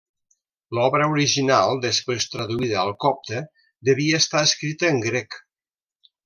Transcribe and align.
L'obra 0.77 1.09
original, 1.15 1.73
després 1.83 2.25
traduïda 2.37 2.79
al 2.85 2.91
copte, 3.05 3.43
devia 3.91 4.23
estar 4.25 4.43
escrita 4.51 4.91
en 4.95 5.05
grec. 5.09 5.39